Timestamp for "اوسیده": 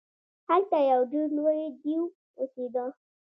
2.39-2.85